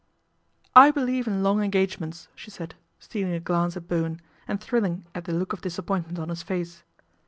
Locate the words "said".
2.49-2.73